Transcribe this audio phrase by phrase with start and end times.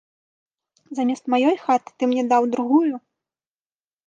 [0.99, 2.93] Замест маёй хаты ты мне даў другую?